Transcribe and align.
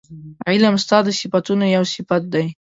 علم 0.47 0.75
ستا 0.83 0.97
د 1.03 1.07
صفتونو 1.19 1.65
یو 1.75 1.83
صفت 1.93 2.23
دی 2.33 2.45